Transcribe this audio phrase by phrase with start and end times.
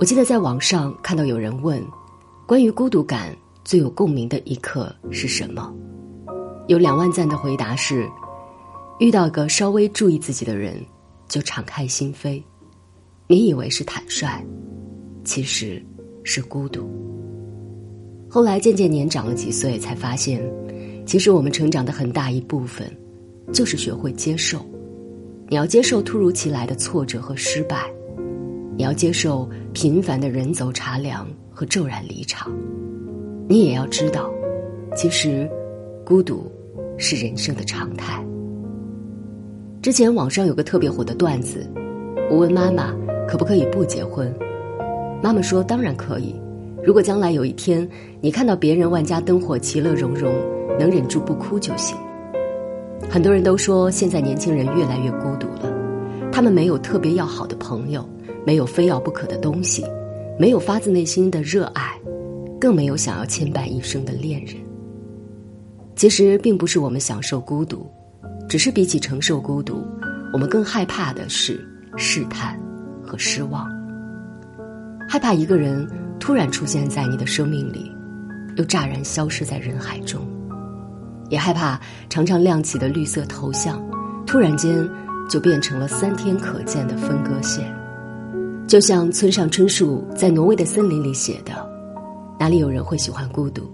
[0.00, 1.78] 我记得在网上看到有人问，
[2.46, 5.70] 关于孤独感最有共鸣的一刻是什么？
[6.68, 8.08] 有两万赞的回答是：
[8.98, 10.82] 遇到个稍微注意自己的人，
[11.28, 12.42] 就敞开心扉。
[13.26, 14.42] 你以为是坦率，
[15.22, 15.84] 其实
[16.24, 16.88] 是孤独。
[18.26, 20.42] 后来渐渐年长了几岁，才发现，
[21.04, 22.90] 其实我们成长的很大一部分，
[23.52, 24.64] 就是学会接受。
[25.46, 27.92] 你要接受突如其来的挫折和失败。
[28.80, 32.50] 你要接受平凡的人走茶凉和骤然离场，
[33.46, 34.32] 你也要知道，
[34.96, 35.46] 其实
[36.02, 36.50] 孤独
[36.96, 38.24] 是人生的常态。
[39.82, 41.70] 之前网上有个特别火的段子，
[42.30, 42.94] 我问妈妈
[43.28, 44.34] 可不可以不结婚，
[45.22, 46.34] 妈妈说当然可以，
[46.82, 47.86] 如果将来有一天
[48.22, 50.32] 你看到别人万家灯火其乐融融，
[50.78, 51.94] 能忍住不哭就行。
[53.10, 55.70] 很多人都说现在年轻人越来越孤独了，
[56.32, 58.08] 他们没有特别要好的朋友。
[58.46, 59.84] 没有非要不可的东西，
[60.38, 61.98] 没有发自内心的热爱，
[62.60, 64.56] 更没有想要牵绊一生的恋人。
[65.96, 67.90] 其实并不是我们享受孤独，
[68.48, 69.84] 只是比起承受孤独，
[70.32, 71.60] 我们更害怕的是
[71.96, 72.58] 试探
[73.02, 73.68] 和失望。
[75.06, 75.86] 害怕一个人
[76.18, 77.92] 突然出现在你的生命里，
[78.56, 80.22] 又乍然消失在人海中；
[81.28, 81.78] 也害怕
[82.08, 83.84] 常常亮起的绿色头像，
[84.26, 84.88] 突然间
[85.28, 87.70] 就变成了三天可见的分割线。
[88.70, 91.68] 就像村上春树在挪威的森林里写的
[92.38, 93.68] ：“哪里有人会喜欢孤独？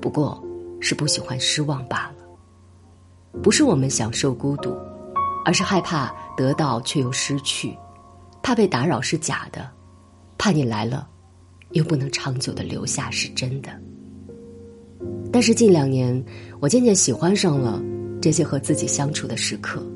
[0.00, 0.42] 不过
[0.80, 3.40] 是不喜欢失望罢了。
[3.42, 4.74] 不是我们享受孤独，
[5.44, 7.76] 而是害怕得到却又失去，
[8.42, 9.68] 怕被打扰是假的，
[10.38, 11.06] 怕你来了
[11.72, 13.68] 又不能长久的留下是真的。
[15.30, 16.24] 但是近两年，
[16.58, 17.82] 我渐渐喜欢上了
[18.18, 19.86] 这些和自己相处的时刻。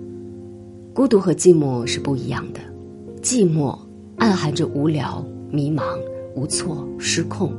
[0.95, 2.61] 孤独和寂寞是不一样的，
[3.23, 3.75] 寂寞。”
[4.21, 5.83] 暗含着无聊、迷茫、
[6.37, 7.51] 无措、失控，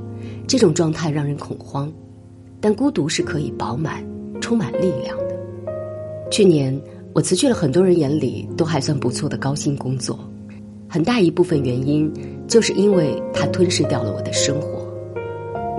[0.48, 1.92] 这种状态让人恐慌。
[2.60, 4.06] 但孤独是可以饱满、
[4.40, 5.36] 充满力量的。
[6.30, 6.80] 去年
[7.14, 10.20] 我辞去了很多人眼里都还算不错的高薪工作，
[10.88, 12.14] 很大一部分原因
[12.48, 14.88] 就是因为它吞噬掉了我的生活。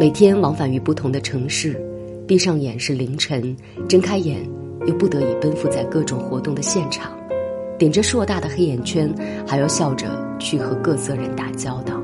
[0.01, 1.81] 每天往返于不同的城市，
[2.27, 3.57] 闭上眼是凌晨，
[3.89, 4.45] 睁开眼
[4.85, 7.17] 又不得已奔赴在各种活动的现场。
[7.83, 9.13] 顶着硕大的黑眼圈，
[9.45, 10.07] 还要笑着
[10.39, 12.01] 去和各色人打交道，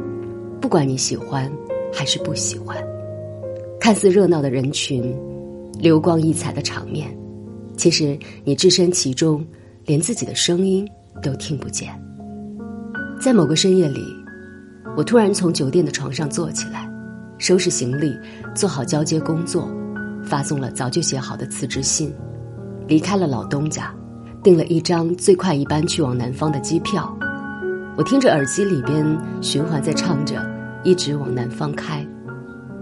[0.60, 1.48] 不管你喜欢
[1.92, 2.76] 还是不喜欢。
[3.78, 5.16] 看似热闹的人群，
[5.78, 7.16] 流光溢彩的场面，
[7.76, 9.46] 其实你置身其中，
[9.84, 10.84] 连自己的声音
[11.22, 11.94] 都听不见。
[13.20, 14.00] 在某个深夜里，
[14.96, 16.90] 我突然从酒店的床上坐起来，
[17.38, 18.12] 收拾行李，
[18.52, 19.70] 做好交接工作，
[20.24, 22.12] 发送了早就写好的辞职信，
[22.88, 23.94] 离开了老东家。
[24.42, 27.12] 订了一张最快一班去往南方的机票，
[27.96, 29.04] 我听着耳机里边
[29.42, 30.40] 循环在唱着
[30.84, 32.06] “一直往南方开”，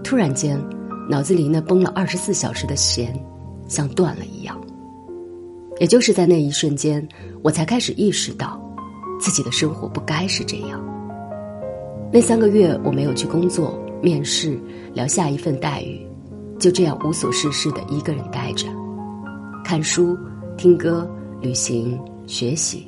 [0.03, 0.59] 突然间，
[1.09, 3.13] 脑子里那绷了二十四小时的弦，
[3.67, 4.55] 像断了一样。
[5.79, 7.05] 也就是在那一瞬间，
[7.41, 8.61] 我才开始意识到，
[9.19, 10.79] 自己的生活不该是这样。
[12.13, 14.57] 那三个月，我没有去工作、面试、
[14.93, 15.99] 聊下一份待遇，
[16.59, 18.67] 就这样无所事事的一个人待着，
[19.65, 20.15] 看书、
[20.55, 21.09] 听歌。
[21.41, 22.87] 旅行、学习，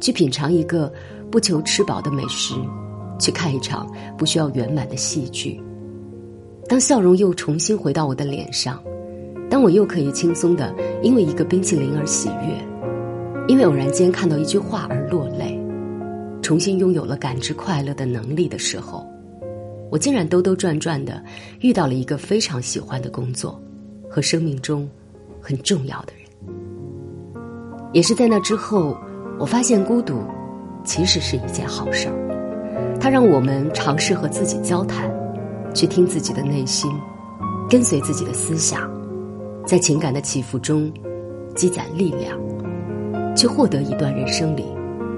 [0.00, 0.92] 去品尝一个
[1.30, 2.54] 不求吃饱的美食，
[3.18, 5.60] 去看一场不需要圆满的戏剧。
[6.68, 8.82] 当笑容又重新回到我的脸上，
[9.48, 12.54] 当我又可以轻松的因为一个冰淇淋而喜悦，
[13.48, 15.58] 因为偶然间看到一句话而落泪，
[16.42, 19.04] 重新拥有了感知快乐的能力的时候，
[19.90, 21.20] 我竟然兜兜转转的
[21.60, 23.60] 遇到了一个非常喜欢的工作，
[24.08, 24.88] 和生命中
[25.40, 26.19] 很重要的人。
[27.92, 28.96] 也是在那之后，
[29.38, 30.22] 我发现孤独
[30.84, 32.14] 其实是一件好事儿。
[33.00, 35.10] 它让我们尝试和自己交谈，
[35.74, 36.90] 去听自己的内心，
[37.68, 38.88] 跟随自己的思想，
[39.66, 40.92] 在情感的起伏中
[41.54, 42.38] 积攒力量，
[43.34, 44.66] 去获得一段人生里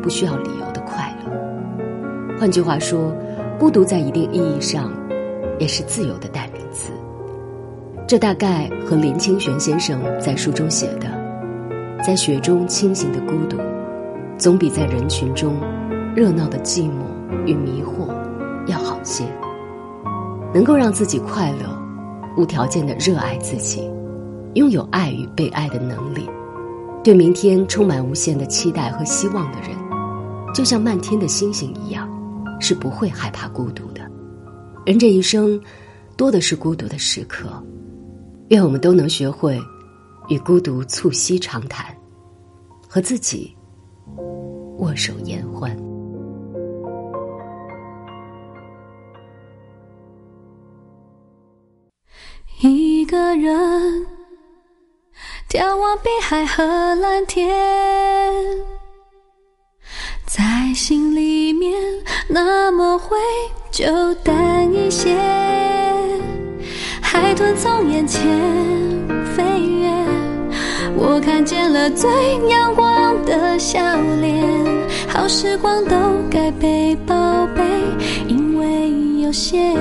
[0.02, 2.38] 不需要理由的快乐。
[2.38, 3.12] 换句话说，
[3.58, 4.92] 孤独在一定意义上
[5.58, 6.90] 也是自由的代名词。
[8.08, 11.21] 这大概和林清玄先生在书中写的。
[12.04, 13.56] 在雪中清醒的孤独，
[14.36, 15.54] 总比在人群中
[16.16, 17.04] 热闹的寂寞
[17.46, 18.12] 与迷惑
[18.66, 19.24] 要好些，
[20.52, 21.78] 能够让自己快乐，
[22.36, 23.88] 无条件的热爱自己，
[24.54, 26.28] 拥有爱与被爱的能力，
[27.04, 29.70] 对明天充满无限的期待和希望的人，
[30.52, 32.10] 就像漫天的星星一样，
[32.58, 34.00] 是不会害怕孤独的。
[34.84, 35.60] 人这一生，
[36.16, 37.46] 多的是孤独的时刻，
[38.48, 39.56] 愿我们都能学会
[40.28, 41.86] 与孤独促膝长谈，
[42.88, 43.56] 和自己
[44.78, 45.76] 握手言欢。
[52.60, 54.06] 一个人
[55.48, 56.62] 眺望碧海和
[56.94, 57.52] 蓝天，
[60.24, 61.74] 在心里面
[62.28, 63.16] 那么灰
[63.70, 65.18] 就淡一些。
[67.02, 68.22] 海豚从眼前，
[71.04, 72.08] 我看见了最
[72.48, 73.80] 阳光的笑
[74.20, 74.46] 脸，
[75.08, 75.96] 好时光都
[76.30, 77.62] 该被宝贝，
[78.28, 79.76] 因为有限。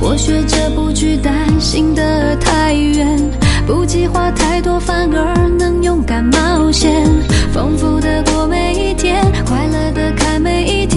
[0.00, 3.18] 我学着不去担心的太远，
[3.66, 7.04] 不计划太多，反而能勇敢冒险，
[7.52, 10.95] 丰富的过每一天，快乐的看每一天。